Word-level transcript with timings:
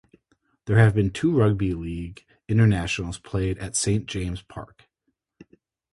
There 0.65 0.79
have 0.79 0.95
been 0.95 1.11
two 1.11 1.31
rugby 1.31 1.73
league 1.75 2.25
internationals 2.47 3.19
played 3.19 3.59
at 3.59 3.75
Saint 3.75 4.07
James' 4.07 4.41
Park. 4.41 4.89